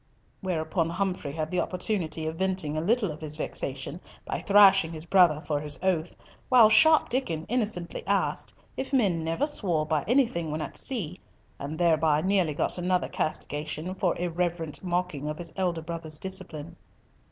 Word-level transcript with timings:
Whereupon 0.39 0.89
Humfrey 0.89 1.31
had 1.33 1.51
the 1.51 1.59
opportunity 1.61 2.25
of 2.25 2.35
venting 2.35 2.75
a 2.75 2.81
little 2.81 3.11
of 3.11 3.21
his 3.21 3.35
vexation 3.37 4.01
by 4.25 4.39
thrashing 4.39 4.93
his 4.93 5.05
brother 5.05 5.39
for 5.39 5.59
his 5.59 5.77
oath, 5.83 6.15
while 6.49 6.69
sharp 6.71 7.07
Diccon 7.09 7.45
innocently 7.47 8.01
asked 8.07 8.51
if 8.75 8.91
men 8.93 9.23
never 9.23 9.45
swore 9.45 9.85
by 9.85 10.03
anything 10.07 10.49
when 10.49 10.59
at 10.59 10.75
sea, 10.75 11.17
and 11.59 11.77
thereby 11.77 12.21
nearly 12.21 12.55
got 12.55 12.79
another 12.79 13.09
castigation 13.09 13.93
for 13.93 14.17
irreverent 14.17 14.83
mocking 14.83 15.27
of 15.27 15.37
his 15.37 15.53
elder 15.55 15.83
brother's 15.83 16.17
discipline. 16.17 16.77